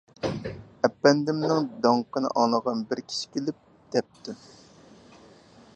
ئەپەندىمنىڭ 0.87 1.67
داڭقىنى 1.83 2.31
ئاڭلىغان 2.33 2.81
بىر 2.93 3.03
كىشى 3.11 3.29
كېلىپ 3.35 3.61
دەپتۇ. 3.97 4.35